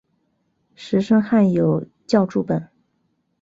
[0.73, 2.67] 石声汉有校注本。